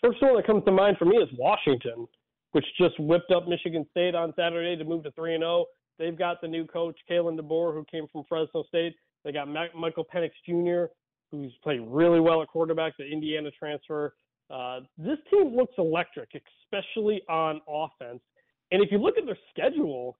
First 0.03 0.22
one 0.22 0.36
that 0.36 0.46
comes 0.46 0.63
to 0.65 0.72
mind 0.72 0.98
for 0.98 1.06
me 1.06 1.17
is 1.17 1.29
Washington, 1.38 2.08
which 2.51 2.65
just 2.79 3.00
whipped 3.00 3.32
up 3.32 3.48
Michigan 3.48 3.86
State 3.91 4.15
on 4.15 4.34
Saturday 4.36 4.75
to 4.75 4.84
move 4.84 5.03
to 5.03 5.12
three 5.12 5.34
and 5.34 5.41
zero. 5.41 5.65
They've 5.99 6.17
got 6.17 6.41
the 6.41 6.47
new 6.47 6.65
coach, 6.65 6.97
Kalen 7.09 7.39
DeBoer, 7.39 7.73
who 7.73 7.85
came 7.89 8.07
from 8.11 8.23
Fresno 8.27 8.63
State. 8.67 8.95
They 9.23 9.31
got 9.31 9.47
Michael 9.47 10.05
Penix 10.13 10.31
Jr., 10.45 10.91
who's 11.31 11.53
played 11.63 11.81
really 11.85 12.19
well 12.19 12.41
at 12.41 12.47
quarterback, 12.47 12.93
the 12.97 13.05
Indiana 13.05 13.49
transfer. 13.51 14.13
Uh, 14.49 14.81
this 14.97 15.17
team 15.29 15.55
looks 15.55 15.73
electric, 15.77 16.29
especially 16.63 17.21
on 17.27 17.59
offense. 17.67 18.21
And 18.71 18.81
if 18.81 18.91
you 18.91 18.97
look 18.97 19.17
at 19.17 19.25
their 19.25 19.37
schedule, 19.49 20.17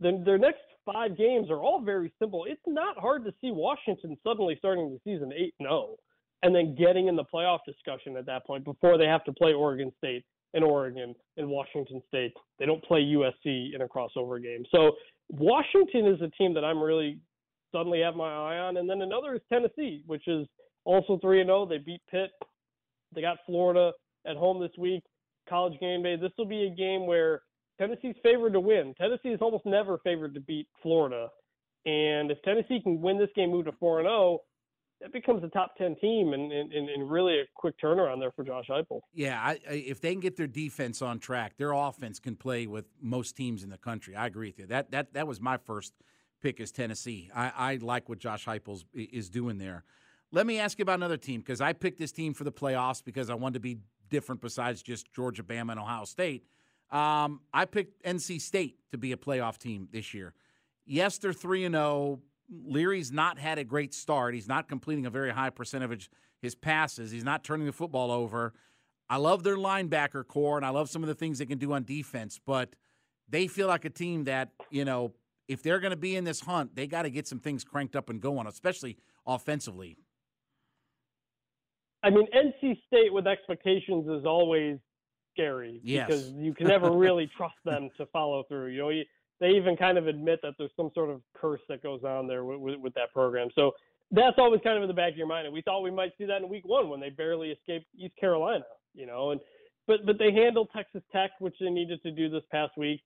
then 0.00 0.22
their 0.24 0.38
next 0.38 0.60
five 0.84 1.16
games 1.16 1.50
are 1.50 1.58
all 1.58 1.82
very 1.82 2.12
simple. 2.18 2.44
It's 2.48 2.60
not 2.66 2.98
hard 2.98 3.24
to 3.24 3.32
see 3.40 3.50
Washington 3.50 4.16
suddenly 4.24 4.56
starting 4.58 4.90
the 4.90 5.00
season 5.10 5.32
8 5.34 5.54
0 5.60 5.96
and 6.42 6.54
then 6.54 6.74
getting 6.74 7.08
in 7.08 7.16
the 7.16 7.24
playoff 7.24 7.60
discussion 7.66 8.16
at 8.16 8.26
that 8.26 8.46
point 8.46 8.64
before 8.64 8.98
they 8.98 9.06
have 9.06 9.24
to 9.24 9.32
play 9.32 9.52
Oregon 9.52 9.92
State 9.98 10.24
and 10.56 10.64
Oregon 10.64 11.14
and 11.36 11.48
Washington 11.48 12.02
State. 12.08 12.32
They 12.58 12.66
don't 12.66 12.82
play 12.82 13.00
USC 13.00 13.74
in 13.74 13.82
a 13.82 13.86
crossover 13.86 14.42
game. 14.42 14.64
So 14.74 14.92
Washington 15.28 16.06
is 16.06 16.20
a 16.22 16.30
team 16.30 16.54
that 16.54 16.64
I'm 16.64 16.82
really 16.82 17.20
suddenly 17.70 18.00
have 18.00 18.16
my 18.16 18.28
eye 18.28 18.58
on. 18.58 18.78
And 18.78 18.88
then 18.88 19.02
another 19.02 19.34
is 19.34 19.42
Tennessee, 19.52 20.02
which 20.06 20.26
is 20.26 20.46
also 20.84 21.18
3 21.20 21.42
and 21.42 21.48
0. 21.48 21.66
They 21.66 21.78
beat 21.78 22.00
Pitt. 22.10 22.30
They 23.14 23.20
got 23.20 23.38
Florida 23.46 23.92
at 24.26 24.36
home 24.36 24.60
this 24.60 24.72
week. 24.78 25.04
College 25.48 25.78
game 25.78 26.02
day. 26.02 26.16
This 26.16 26.32
will 26.38 26.46
be 26.46 26.66
a 26.66 26.74
game 26.74 27.06
where 27.06 27.42
Tennessee's 27.78 28.16
favored 28.22 28.54
to 28.54 28.60
win. 28.60 28.94
Tennessee 28.98 29.28
is 29.28 29.40
almost 29.42 29.66
never 29.66 29.98
favored 29.98 30.34
to 30.34 30.40
beat 30.40 30.66
Florida. 30.82 31.28
And 31.84 32.30
if 32.30 32.42
Tennessee 32.42 32.80
can 32.82 33.00
win 33.00 33.18
this 33.18 33.28
game, 33.36 33.50
move 33.50 33.66
to 33.66 33.72
4 33.78 34.00
and 34.00 34.06
0, 34.06 34.40
that 35.00 35.12
becomes 35.12 35.44
a 35.44 35.48
top 35.48 35.76
10 35.76 35.96
team 36.00 36.32
and, 36.32 36.50
and, 36.52 36.72
and 36.72 37.10
really 37.10 37.34
a 37.40 37.44
quick 37.54 37.74
turnaround 37.82 38.18
there 38.18 38.32
for 38.32 38.44
Josh 38.44 38.66
Heupel. 38.70 39.00
Yeah, 39.12 39.38
I, 39.40 39.58
I, 39.68 39.74
if 39.74 40.00
they 40.00 40.12
can 40.12 40.20
get 40.20 40.36
their 40.36 40.46
defense 40.46 41.02
on 41.02 41.18
track, 41.18 41.56
their 41.58 41.72
offense 41.72 42.18
can 42.18 42.36
play 42.36 42.66
with 42.66 42.86
most 43.00 43.36
teams 43.36 43.62
in 43.62 43.68
the 43.70 43.78
country. 43.78 44.16
I 44.16 44.26
agree 44.26 44.48
with 44.48 44.58
you. 44.58 44.66
That 44.66 44.90
that 44.92 45.12
that 45.14 45.26
was 45.26 45.40
my 45.40 45.58
first 45.58 45.92
pick 46.40 46.60
is 46.60 46.72
Tennessee. 46.72 47.30
I, 47.34 47.52
I 47.56 47.76
like 47.76 48.08
what 48.08 48.18
Josh 48.18 48.46
Heupel 48.46 48.82
is 48.94 49.28
doing 49.28 49.58
there. 49.58 49.84
Let 50.32 50.46
me 50.46 50.58
ask 50.58 50.78
you 50.78 50.82
about 50.82 50.96
another 50.96 51.16
team 51.16 51.40
because 51.40 51.60
I 51.60 51.72
picked 51.72 51.98
this 51.98 52.12
team 52.12 52.34
for 52.34 52.44
the 52.44 52.52
playoffs 52.52 53.04
because 53.04 53.30
I 53.30 53.34
wanted 53.34 53.54
to 53.54 53.60
be 53.60 53.78
different 54.08 54.40
besides 54.40 54.82
just 54.82 55.12
Georgia, 55.12 55.42
Bama, 55.42 55.72
and 55.72 55.80
Ohio 55.80 56.04
State. 56.04 56.44
Um, 56.90 57.40
I 57.52 57.64
picked 57.64 58.02
NC 58.04 58.40
State 58.40 58.76
to 58.92 58.98
be 58.98 59.12
a 59.12 59.16
playoff 59.16 59.58
team 59.58 59.88
this 59.92 60.14
year. 60.14 60.34
Yes, 60.84 61.18
they're 61.18 61.32
three 61.32 61.64
and 61.64 61.74
zero. 61.74 62.20
Leary's 62.50 63.10
not 63.10 63.38
had 63.38 63.58
a 63.58 63.64
great 63.64 63.92
start. 63.94 64.34
He's 64.34 64.48
not 64.48 64.68
completing 64.68 65.06
a 65.06 65.10
very 65.10 65.30
high 65.30 65.50
percentage 65.50 66.06
of 66.06 66.08
his 66.40 66.54
passes. 66.54 67.10
He's 67.10 67.24
not 67.24 67.44
turning 67.44 67.66
the 67.66 67.72
football 67.72 68.10
over. 68.10 68.54
I 69.08 69.16
love 69.16 69.42
their 69.42 69.56
linebacker 69.56 70.26
corps 70.26 70.56
and 70.56 70.66
I 70.66 70.70
love 70.70 70.90
some 70.90 71.02
of 71.02 71.08
the 71.08 71.14
things 71.14 71.38
they 71.38 71.46
can 71.46 71.58
do 71.58 71.72
on 71.72 71.84
defense, 71.84 72.40
but 72.44 72.74
they 73.28 73.46
feel 73.46 73.68
like 73.68 73.84
a 73.84 73.90
team 73.90 74.24
that 74.24 74.50
you 74.70 74.84
know 74.84 75.12
if 75.48 75.62
they're 75.62 75.80
going 75.80 75.90
to 75.92 75.96
be 75.96 76.16
in 76.16 76.24
this 76.24 76.40
hunt, 76.40 76.74
they 76.74 76.86
got 76.86 77.02
to 77.02 77.10
get 77.10 77.26
some 77.26 77.38
things 77.38 77.64
cranked 77.64 77.94
up 77.94 78.10
and 78.10 78.20
going, 78.20 78.46
especially 78.46 78.98
offensively. 79.26 79.96
I 82.02 82.10
mean, 82.10 82.26
NC 82.34 82.78
State 82.86 83.12
with 83.12 83.26
expectations 83.26 84.08
is 84.08 84.24
always 84.24 84.78
scary 85.32 85.80
yes. 85.82 86.06
because 86.06 86.32
you 86.32 86.54
can 86.54 86.66
never 86.68 86.90
really 86.90 87.30
trust 87.36 87.56
them 87.64 87.90
to 87.96 88.06
follow 88.06 88.44
through. 88.48 88.68
You 88.68 88.78
know, 88.78 88.88
you, 88.90 89.04
they 89.40 89.48
even 89.50 89.76
kind 89.76 89.98
of 89.98 90.06
admit 90.06 90.40
that 90.42 90.54
there's 90.58 90.70
some 90.76 90.90
sort 90.94 91.10
of 91.10 91.20
curse 91.34 91.60
that 91.68 91.82
goes 91.82 92.02
on 92.04 92.26
there 92.26 92.44
with, 92.44 92.58
with, 92.58 92.80
with 92.80 92.94
that 92.94 93.12
program. 93.12 93.48
So 93.54 93.72
that's 94.10 94.36
always 94.38 94.60
kind 94.62 94.76
of 94.76 94.82
in 94.82 94.88
the 94.88 94.94
back 94.94 95.12
of 95.12 95.18
your 95.18 95.26
mind. 95.26 95.46
And 95.46 95.54
we 95.54 95.62
thought 95.62 95.82
we 95.82 95.90
might 95.90 96.12
see 96.16 96.24
that 96.26 96.42
in 96.42 96.48
week 96.48 96.66
one 96.66 96.88
when 96.88 97.00
they 97.00 97.10
barely 97.10 97.50
escaped 97.50 97.86
East 97.96 98.14
Carolina, 98.18 98.64
you 98.94 99.06
know, 99.06 99.30
and 99.30 99.40
but 99.86 100.06
but 100.06 100.18
they 100.18 100.32
handled 100.32 100.68
Texas 100.74 101.02
Tech, 101.12 101.30
which 101.38 101.54
they 101.60 101.70
needed 101.70 102.02
to 102.02 102.10
do 102.10 102.28
this 102.28 102.42
past 102.50 102.72
week. 102.76 103.02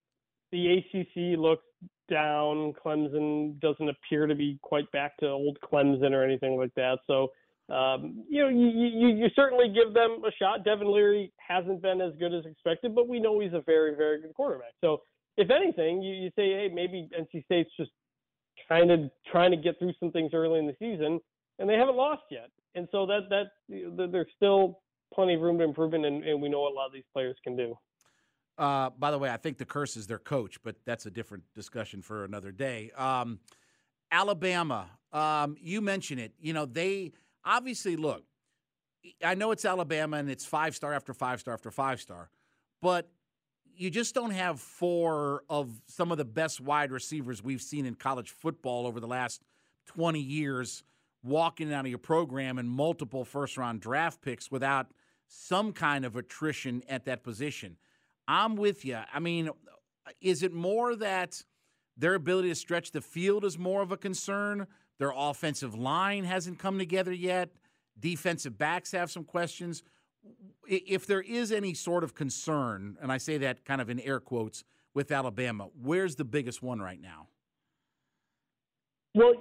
The 0.53 0.79
ACC 0.79 1.39
looks 1.39 1.65
down. 2.11 2.75
Clemson 2.85 3.59
doesn't 3.61 3.89
appear 3.89 4.27
to 4.27 4.35
be 4.35 4.59
quite 4.63 4.91
back 4.93 5.17
to 5.19 5.29
old 5.29 5.59
Clemson 5.61 6.13
or 6.13 6.25
anything 6.25 6.57
like 6.57 6.75
that. 6.75 6.99
So, 7.07 7.29
um, 7.73 8.25
you 8.29 8.43
know, 8.43 8.49
you, 8.49 8.67
you, 8.67 9.09
you 9.17 9.27
certainly 9.37 9.69
give 9.69 9.95
them 9.95 10.23
a 10.27 10.33
shot. 10.33 10.65
Devin 10.65 10.93
Leary 10.93 11.33
hasn't 11.37 11.81
been 11.83 12.01
as 12.01 12.13
good 12.19 12.35
as 12.35 12.45
expected, 12.47 12.97
but 12.97 13.09
we 13.09 13.21
know 13.21 13.39
he's 13.39 13.53
a 13.53 13.61
very, 13.61 13.95
very 13.95 14.21
good 14.21 14.35
quarterback. 14.35 14.73
So, 14.81 15.03
if 15.41 15.51
anything, 15.51 16.03
you, 16.03 16.15
you 16.15 16.31
say, 16.37 16.51
hey, 16.51 16.71
maybe 16.73 17.09
NC 17.19 17.45
State's 17.45 17.71
just 17.77 17.91
kind 18.69 18.91
of 18.91 19.11
trying 19.31 19.51
to 19.51 19.57
get 19.57 19.79
through 19.79 19.93
some 19.99 20.13
things 20.13 20.31
early 20.35 20.59
in 20.59 20.67
the 20.67 20.77
season, 20.79 21.21
and 21.59 21.69
they 21.69 21.75
haven't 21.75 21.97
lost 21.97 22.23
yet. 22.31 22.51
And 22.75 22.87
so 22.93 23.07
that 23.07 23.29
that 23.31 24.11
there's 24.13 24.29
still 24.37 24.81
plenty 25.13 25.35
of 25.35 25.41
room 25.41 25.59
to 25.59 25.65
improvement, 25.65 26.07
and, 26.07 26.23
and 26.25 26.41
we 26.41 26.49
know 26.49 26.61
what 26.61 26.73
a 26.73 26.75
lot 26.75 26.87
of 26.87 26.93
these 26.93 27.05
players 27.13 27.37
can 27.43 27.57
do. 27.57 27.75
Uh, 28.59 28.91
by 28.91 29.11
the 29.11 29.19
way, 29.19 29.31
I 29.31 29.39
think 29.39 29.59
the 29.59 29.65
curse 29.65 29.97
is 29.97 30.07
their 30.07 30.19
coach, 30.19 30.63
but 30.63 30.77
that's 30.85 31.07
a 31.07 31.11
different 31.11 31.45
discussion 31.55 32.03
for 32.03 32.25
another 32.25 32.53
day. 32.53 32.91
Um, 32.97 33.41
Alabama, 34.13 34.91
um, 35.13 35.57
you 35.61 35.81
mentioned 35.81 36.21
it. 36.21 36.35
You 36.39 36.53
know, 36.53 36.67
they 36.67 37.13
obviously 37.45 37.97
look. 37.97 38.25
I 39.25 39.35
know 39.35 39.51
it's 39.51 39.65
Alabama 39.65 40.19
and 40.19 40.31
it's 40.31 40.45
five 40.45 40.77
star 40.77 40.93
after 40.93 41.15
five 41.15 41.41
star 41.41 41.55
after 41.55 41.71
five 41.71 42.01
star, 42.01 42.29
but 42.83 43.09
you 43.81 43.89
just 43.89 44.15
don't 44.15 44.33
have 44.33 44.61
four 44.61 45.43
of 45.49 45.81
some 45.87 46.13
of 46.13 46.19
the 46.19 46.25
best 46.25 46.61
wide 46.61 46.93
receivers 46.93 47.43
we've 47.43 47.63
seen 47.63 47.87
in 47.87 47.95
college 47.95 48.31
football 48.31 48.87
over 48.87 49.01
the 49.01 49.07
last 49.07 49.41
20 49.87 50.21
years 50.21 50.85
walking 51.23 51.73
out 51.73 51.87
of 51.87 51.89
your 51.89 51.99
program 51.99 52.59
and 52.59 52.69
multiple 52.69 53.25
first 53.25 53.57
round 53.57 53.81
draft 53.81 54.21
picks 54.21 54.51
without 54.51 54.89
some 55.29 55.73
kind 55.73 56.05
of 56.05 56.15
attrition 56.15 56.83
at 56.91 57.07
that 57.07 57.23
position. 57.23 57.79
I'm 58.29 58.55
with 58.55 58.85
you. 58.85 58.99
I 59.15 59.19
mean, 59.19 59.49
is 60.21 60.43
it 60.43 60.53
more 60.53 60.95
that 60.97 61.43
their 61.97 62.15
ability 62.15 62.51
to 62.51 62.55
stretch 62.57 62.93
the 62.93 63.01
field 63.01 63.47
is 63.47 63.59
more 63.59 63.81
of 63.81 63.93
a 63.93 63.97
concern? 63.97 64.67
Their 64.99 65.15
offensive 65.17 65.75
line 65.75 66.25
hasn't 66.25 66.59
come 66.59 66.79
together 66.79 67.15
yet. 67.15 67.49
Defensive 67.99 68.59
backs 68.59 68.93
have 68.93 69.11
some 69.11 69.25
questions. 69.25 69.83
If 70.67 71.07
there 71.07 71.21
is 71.21 71.51
any 71.51 71.75
sort 71.75 72.05
of 72.05 72.15
concern, 72.15 72.97
and 73.01 73.11
I 73.11 73.19
say 73.19 73.39
that 73.39 73.65
kind 73.65 73.81
of 73.81 73.91
in 73.91 73.99
air 74.01 74.21
quotes 74.21 74.65
with 74.95 75.11
Alabama, 75.11 75.69
where's 75.81 76.17
the 76.17 76.25
biggest 76.25 76.63
one 76.63 76.81
right 76.81 77.01
now? 77.01 77.29
Well, 79.15 79.35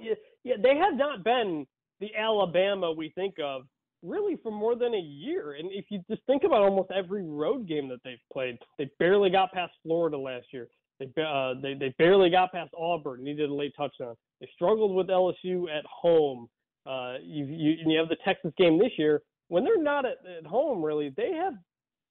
yeah, 0.43 0.55
they 0.61 0.75
have 0.77 0.95
not 0.95 1.23
been 1.23 1.67
the 1.99 2.15
Alabama 2.15 2.91
we 2.91 3.09
think 3.15 3.35
of 3.43 3.63
really 4.01 4.37
for 4.41 4.51
more 4.51 4.75
than 4.75 4.93
a 4.93 4.99
year. 4.99 5.53
And 5.53 5.69
if 5.71 5.85
you 5.89 6.01
just 6.09 6.21
think 6.25 6.43
about 6.43 6.61
almost 6.61 6.91
every 6.91 7.23
road 7.23 7.67
game 7.67 7.87
that 7.89 7.99
they've 8.03 8.17
played, 8.31 8.57
they 8.77 8.89
barely 8.99 9.29
got 9.29 9.51
past 9.51 9.73
Florida 9.83 10.17
last 10.17 10.47
year. 10.51 10.67
They 10.99 11.05
uh, 11.21 11.53
they 11.61 11.75
they 11.75 11.93
barely 11.97 12.29
got 12.29 12.51
past 12.51 12.71
Auburn, 12.77 13.23
needed 13.23 13.49
a 13.49 13.53
late 13.53 13.73
touchdown. 13.77 14.15
They 14.41 14.49
struggled 14.53 14.95
with 14.95 15.07
LSU 15.07 15.69
at 15.69 15.85
home. 15.85 16.47
Uh, 16.85 17.15
you, 17.21 17.45
you 17.45 17.75
you 17.85 17.97
have 17.97 18.09
the 18.09 18.17
Texas 18.25 18.51
game 18.57 18.77
this 18.77 18.91
year. 18.97 19.21
When 19.49 19.63
they're 19.63 19.81
not 19.81 20.05
at, 20.05 20.17
at 20.37 20.45
home, 20.45 20.83
really, 20.83 21.13
they 21.15 21.33
have 21.33 21.53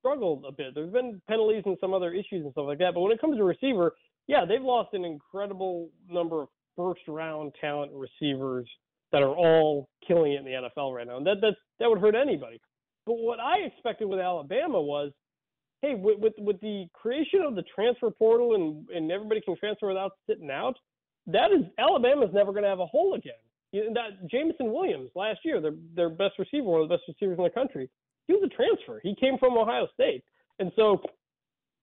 struggled 0.01 0.45
a 0.47 0.53
bit. 0.53 0.75
There's 0.75 0.93
been 0.93 1.21
penalties 1.29 1.63
and 1.67 1.77
some 1.81 1.95
other 1.95 2.13
issues 2.13 2.45
and 2.45 2.53
stuff 2.53 2.67
like 2.67 2.79
that. 2.79 2.95
But 2.95 3.01
when 3.01 3.13
it 3.13 3.21
comes 3.21 3.37
to 3.37 3.45
receiver, 3.45 3.95
yeah, 4.27 4.45
they've 4.45 4.63
lost 4.63 4.91
an 4.93 5.05
incredible 5.05 5.89
number 6.09 6.43
of 6.43 6.49
first 6.77 7.01
round 7.09 7.53
talent 7.61 7.93
receivers 7.95 8.69
that 9.13 9.23
are 9.23 9.35
all 9.35 9.89
killing 10.07 10.33
it 10.33 10.41
in 10.41 10.45
the 10.45 10.69
NFL 10.77 10.95
right 10.95 11.07
now. 11.07 11.17
And 11.17 11.27
that 11.27 11.41
that 11.41 11.55
that 11.81 11.89
would 11.89 12.01
hurt 12.01 12.15
anybody. 12.15 12.61
But 13.07 13.15
what 13.15 13.41
I 13.41 13.61
expected 13.61 14.07
with 14.07 14.21
Alabama 14.21 14.81
was, 14.81 15.13
hey, 15.83 15.95
with 15.95 16.19
with, 16.19 16.35
with 16.39 16.61
the 16.61 16.87
creation 16.93 17.41
of 17.41 17.55
the 17.55 17.65
transfer 17.75 18.11
portal 18.11 18.55
and 18.55 18.89
and 18.91 19.11
everybody 19.11 19.41
can 19.41 19.57
transfer 19.57 19.89
without 19.89 20.13
sitting 20.29 20.51
out, 20.51 20.77
that 21.27 21.51
is 21.51 21.65
Alabama's 21.79 22.31
never 22.33 22.53
going 22.53 22.65
to 22.65 22.69
have 22.69 22.81
a 22.81 22.87
hole 22.87 23.15
again. 23.15 23.33
You 23.73 23.85
know, 23.85 23.95
that 23.95 24.29
Jameson 24.31 24.73
Williams 24.73 25.11
last 25.15 25.41
year, 25.45 25.61
their 25.61 25.75
their 25.95 26.11
best 26.11 26.39
receiver, 26.39 26.65
one 26.65 26.83
of 26.83 26.89
the 26.89 26.95
best 26.97 27.05
receivers 27.09 27.39
in 27.39 27.45
the 27.45 27.51
country, 27.51 27.91
he 28.27 28.33
was 28.35 28.43
a 28.45 28.55
transfer. 28.55 29.01
He 29.03 29.15
came 29.15 29.39
from 29.39 29.59
Ohio 29.59 29.87
State, 29.95 30.25
and 30.59 30.73
so 30.77 31.03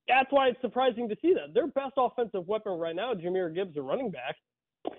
that's 0.08 0.30
why 0.30 0.48
it's 0.48 0.60
surprising 0.60 1.08
to 1.08 1.16
see 1.22 1.34
that 1.34 1.54
their 1.54 1.66
best 1.66 1.94
offensive 1.96 2.46
weapon 2.46 2.72
right 2.72 2.94
now, 2.94 3.14
Jahmyr 3.14 3.54
Gibbs, 3.54 3.76
a 3.76 3.82
running 3.82 4.10
back, 4.10 4.36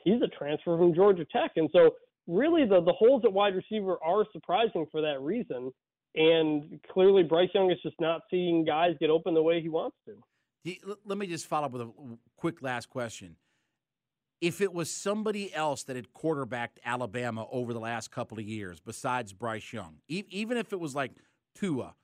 he's 0.03 0.21
a 0.21 0.27
transfer 0.27 0.77
from 0.77 0.93
Georgia 0.93 1.25
Tech, 1.31 1.51
and 1.55 1.69
so 1.73 1.91
really 2.27 2.65
the 2.65 2.81
the 2.81 2.93
holes 2.93 3.23
at 3.25 3.33
wide 3.33 3.55
receiver 3.55 3.97
are 4.03 4.25
surprising 4.31 4.85
for 4.91 5.01
that 5.01 5.21
reason. 5.21 5.71
And 6.15 6.79
clearly, 6.91 7.23
Bryce 7.23 7.49
Young 7.53 7.69
is 7.69 7.77
just 7.83 7.95
not 7.99 8.21
seeing 8.31 8.65
guys 8.65 8.95
get 8.99 9.09
open 9.09 9.33
the 9.33 9.43
way 9.43 9.61
he 9.61 9.69
wants 9.69 9.97
to. 10.05 10.15
Let 11.05 11.17
me 11.17 11.27
just 11.27 11.47
follow 11.47 11.67
up 11.67 11.71
with 11.71 11.81
a 11.81 11.91
quick 12.37 12.61
last 12.61 12.89
question. 12.89 13.35
If 14.39 14.61
it 14.61 14.71
was 14.71 14.91
somebody 14.91 15.53
else 15.53 15.83
that 15.83 15.95
had 15.95 16.13
quarterbacked 16.13 16.79
Alabama 16.85 17.47
over 17.51 17.73
the 17.73 17.79
last 17.79 18.11
couple 18.11 18.37
of 18.37 18.45
years 18.45 18.79
besides 18.79 19.33
Bryce 19.33 19.73
Young, 19.73 19.95
even 20.07 20.57
if 20.57 20.71
it 20.73 20.79
was 20.79 20.93
like 20.93 21.11
Tua, 21.55 21.95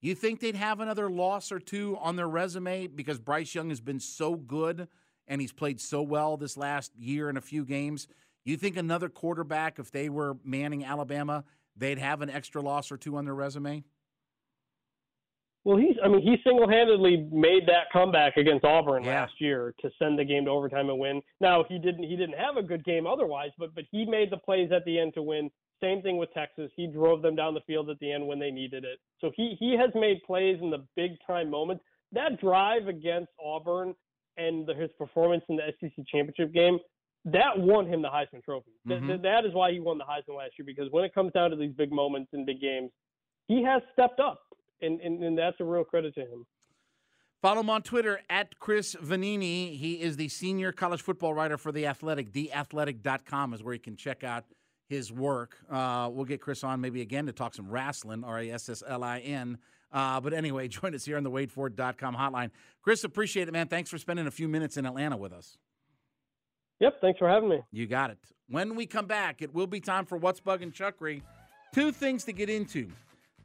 you 0.00 0.14
think 0.14 0.40
they'd 0.40 0.54
have 0.54 0.80
another 0.80 1.10
loss 1.10 1.52
or 1.52 1.58
two 1.58 1.96
on 2.00 2.16
their 2.16 2.28
resume 2.28 2.86
because 2.86 3.18
Bryce 3.18 3.54
Young 3.54 3.68
has 3.70 3.80
been 3.80 4.00
so 4.00 4.36
good 4.36 4.88
and 5.26 5.40
he's 5.40 5.52
played 5.52 5.80
so 5.80 6.02
well 6.02 6.36
this 6.36 6.56
last 6.56 6.92
year 6.96 7.28
in 7.28 7.36
a 7.36 7.42
few 7.42 7.64
games? 7.64 8.08
You 8.44 8.56
think 8.56 8.76
another 8.76 9.08
quarterback, 9.08 9.78
if 9.78 9.90
they 9.90 10.08
were 10.08 10.36
manning 10.44 10.84
Alabama, 10.84 11.44
they'd 11.76 11.98
have 11.98 12.22
an 12.22 12.30
extra 12.30 12.62
loss 12.62 12.92
or 12.92 12.96
two 12.96 13.16
on 13.16 13.24
their 13.24 13.34
resume? 13.34 13.84
Well, 15.66 15.78
he's 15.78 15.96
I 16.02 16.06
mean, 16.06 16.22
he 16.22 16.36
single-handedly 16.44 17.28
made 17.32 17.66
that 17.66 17.90
comeback 17.92 18.36
against 18.36 18.64
Auburn 18.64 19.02
yeah. 19.02 19.22
last 19.22 19.32
year 19.40 19.74
to 19.80 19.90
send 19.98 20.16
the 20.16 20.24
game 20.24 20.44
to 20.44 20.50
overtime 20.52 20.90
and 20.90 20.98
win. 21.00 21.20
Now, 21.40 21.64
he 21.68 21.80
didn't 21.80 22.04
he 22.04 22.14
didn't 22.14 22.38
have 22.38 22.56
a 22.56 22.62
good 22.62 22.84
game 22.84 23.04
otherwise, 23.04 23.50
but 23.58 23.74
but 23.74 23.82
he 23.90 24.04
made 24.04 24.30
the 24.30 24.36
plays 24.36 24.70
at 24.70 24.84
the 24.84 24.96
end 24.96 25.14
to 25.14 25.22
win. 25.22 25.50
Same 25.82 26.02
thing 26.02 26.18
with 26.18 26.32
Texas. 26.32 26.70
He 26.76 26.86
drove 26.86 27.20
them 27.20 27.34
down 27.34 27.52
the 27.52 27.62
field 27.66 27.90
at 27.90 27.98
the 27.98 28.12
end 28.12 28.24
when 28.24 28.38
they 28.38 28.52
needed 28.52 28.84
it. 28.84 29.00
So 29.20 29.32
he 29.34 29.56
he 29.58 29.76
has 29.76 29.90
made 29.96 30.22
plays 30.22 30.56
in 30.62 30.70
the 30.70 30.86
big 30.94 31.16
time 31.26 31.50
moments. 31.50 31.82
That 32.12 32.40
drive 32.40 32.86
against 32.86 33.32
Auburn 33.44 33.92
and 34.36 34.68
the, 34.68 34.74
his 34.74 34.90
performance 34.96 35.42
in 35.48 35.56
the 35.56 35.72
SEC 35.80 36.06
championship 36.06 36.54
game 36.54 36.78
that 37.24 37.58
won 37.58 37.88
him 37.88 38.02
the 38.02 38.08
Heisman 38.08 38.44
Trophy. 38.44 38.70
Mm-hmm. 38.86 39.08
Th- 39.08 39.22
that 39.22 39.44
is 39.44 39.52
why 39.52 39.72
he 39.72 39.80
won 39.80 39.98
the 39.98 40.04
Heisman 40.04 40.38
last 40.38 40.52
year 40.56 40.64
because 40.64 40.92
when 40.92 41.04
it 41.04 41.12
comes 41.12 41.32
down 41.32 41.50
to 41.50 41.56
these 41.56 41.72
big 41.72 41.90
moments 41.90 42.30
in 42.32 42.46
big 42.46 42.60
games, 42.60 42.92
he 43.48 43.64
has 43.64 43.82
stepped 43.94 44.20
up. 44.20 44.45
And, 44.82 45.00
and, 45.00 45.22
and 45.22 45.38
that's 45.38 45.58
a 45.60 45.64
real 45.64 45.84
credit 45.84 46.14
to 46.14 46.20
him. 46.20 46.46
Follow 47.42 47.60
him 47.60 47.70
on 47.70 47.82
Twitter 47.82 48.20
at 48.28 48.58
Chris 48.58 48.94
Vannini. 48.94 49.76
He 49.78 50.00
is 50.00 50.16
the 50.16 50.28
senior 50.28 50.72
college 50.72 51.02
football 51.02 51.34
writer 51.34 51.58
for 51.58 51.70
The 51.70 51.86
Athletic. 51.86 52.32
TheAthletic.com 52.32 53.54
is 53.54 53.62
where 53.62 53.74
you 53.74 53.80
can 53.80 53.96
check 53.96 54.24
out 54.24 54.44
his 54.88 55.12
work. 55.12 55.56
Uh, 55.70 56.08
we'll 56.12 56.24
get 56.24 56.40
Chris 56.40 56.64
on 56.64 56.80
maybe 56.80 57.02
again 57.02 57.26
to 57.26 57.32
talk 57.32 57.54
some 57.54 57.70
wrestling, 57.70 58.24
R 58.24 58.38
A 58.40 58.50
S 58.50 58.68
S 58.68 58.82
L 58.86 59.04
I 59.04 59.18
N. 59.18 59.58
Uh, 59.92 60.20
but 60.20 60.32
anyway, 60.32 60.68
join 60.68 60.94
us 60.94 61.04
here 61.04 61.16
on 61.16 61.22
the 61.22 61.30
WadeFord.com 61.30 62.16
hotline. 62.16 62.50
Chris, 62.82 63.04
appreciate 63.04 63.48
it, 63.48 63.52
man. 63.52 63.68
Thanks 63.68 63.90
for 63.90 63.98
spending 63.98 64.26
a 64.26 64.30
few 64.30 64.48
minutes 64.48 64.76
in 64.76 64.86
Atlanta 64.86 65.16
with 65.16 65.32
us. 65.32 65.58
Yep, 66.80 67.00
thanks 67.00 67.18
for 67.18 67.28
having 67.28 67.48
me. 67.48 67.60
You 67.72 67.86
got 67.86 68.10
it. 68.10 68.18
When 68.48 68.76
we 68.76 68.86
come 68.86 69.06
back, 69.06 69.40
it 69.40 69.54
will 69.54 69.66
be 69.66 69.80
time 69.80 70.04
for 70.04 70.18
What's 70.18 70.40
Bugging 70.40 70.72
Chuckery. 70.72 71.22
Two 71.74 71.90
things 71.90 72.24
to 72.24 72.32
get 72.32 72.50
into. 72.50 72.90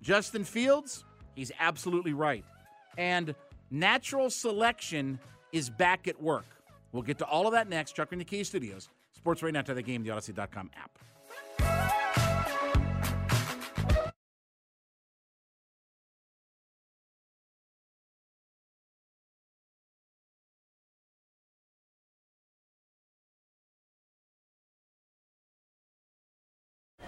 Justin 0.01 0.43
Fields, 0.43 1.05
he's 1.35 1.51
absolutely 1.59 2.13
right. 2.13 2.45
And 2.97 3.35
natural 3.69 4.29
selection 4.29 5.19
is 5.51 5.69
back 5.69 6.07
at 6.07 6.21
work. 6.21 6.45
We'll 6.91 7.03
get 7.03 7.17
to 7.19 7.25
all 7.25 7.47
of 7.47 7.53
that 7.53 7.69
next. 7.69 7.93
Chuck 7.93 8.11
in 8.11 8.19
the 8.19 8.25
Kia 8.25 8.43
Studios. 8.43 8.89
Sports 9.15 9.43
right 9.43 9.53
now 9.53 9.61
to 9.61 9.73
the 9.73 9.81
game, 9.81 10.03
the 10.03 10.09
Audacy.com 10.09 10.71
app. 10.75 12.00